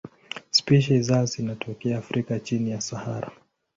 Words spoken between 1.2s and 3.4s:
zinatokea Afrika chini ya Sahara.